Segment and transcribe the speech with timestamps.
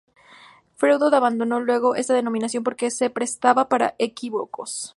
[0.77, 4.89] Freud abandonó luego esta denominación porque se prestaba para equívocos.